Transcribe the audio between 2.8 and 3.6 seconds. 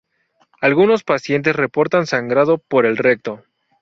el recto.